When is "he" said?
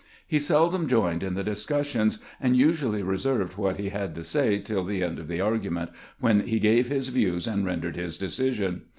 0.25-0.39, 3.77-3.89, 6.47-6.57